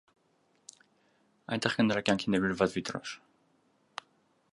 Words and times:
Այնտեղ 1.55 1.75
կա 1.79 1.85
նրա 1.87 2.03
կյանքին 2.07 2.35
նվիրված 2.37 2.73
վիտրաժ։ 2.79 3.13